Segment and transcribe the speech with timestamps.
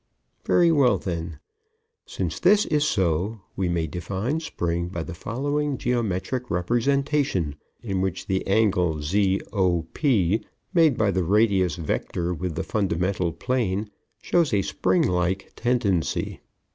[0.45, 1.37] Very well, then.
[2.07, 8.25] Since this is so, we may define Spring by the following geometric representation in which
[8.25, 9.99] the angle ZOP,
[10.73, 13.91] made by the radius vector with the fundamental plane,
[14.23, 16.41] shows a springlike tendency.